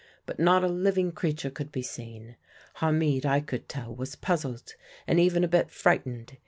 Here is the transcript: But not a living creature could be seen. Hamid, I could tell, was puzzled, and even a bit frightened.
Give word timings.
But 0.25 0.39
not 0.39 0.63
a 0.63 0.67
living 0.67 1.11
creature 1.11 1.51
could 1.51 1.71
be 1.71 1.83
seen. 1.83 2.35
Hamid, 2.77 3.23
I 3.23 3.39
could 3.39 3.69
tell, 3.69 3.93
was 3.93 4.15
puzzled, 4.15 4.73
and 5.05 5.19
even 5.19 5.43
a 5.43 5.47
bit 5.47 5.69
frightened. 5.69 6.39